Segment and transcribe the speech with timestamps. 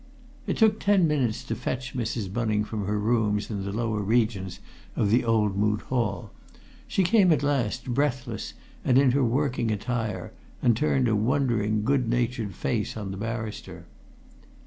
[0.47, 2.33] It took ten minutes to fetch Mrs.
[2.33, 4.59] Bunning from her rooms in the lower regions
[4.95, 6.31] of the old Moot Hall.
[6.87, 12.09] She came at last, breathless, and in her working attire, and turned a wondering, good
[12.09, 13.85] natured face on the barrister.